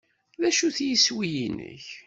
[0.41, 1.85] D acu-t yiswi-nnek?